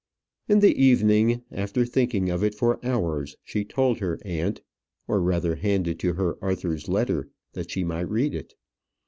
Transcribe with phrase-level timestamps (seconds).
[0.47, 4.63] In the evening, after thinking of it for hours, she told her aunt;
[5.07, 8.55] or, rather, handed to her Arthur's letter, that she might read it.